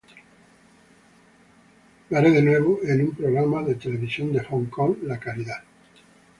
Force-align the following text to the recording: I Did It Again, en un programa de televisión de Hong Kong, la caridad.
I 2.17 2.21
Did 2.21 2.33
It 2.33 2.37
Again, 2.39 2.79
en 2.87 3.01
un 3.03 3.11
programa 3.11 3.61
de 3.61 3.75
televisión 3.75 4.31
de 4.33 4.43
Hong 4.43 4.65
Kong, 4.65 4.97
la 5.03 5.19
caridad. 5.19 5.63